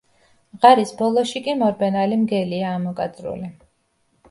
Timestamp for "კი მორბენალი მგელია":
1.49-2.73